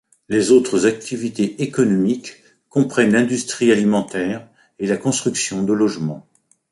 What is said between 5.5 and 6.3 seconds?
de logements.